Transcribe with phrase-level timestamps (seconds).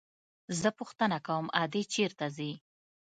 [0.59, 2.51] زه پوښتنه کوم ادې چېرته ځي.